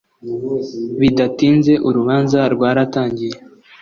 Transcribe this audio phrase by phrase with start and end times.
[0.99, 3.37] Bidatinze urubanza rwaratangiye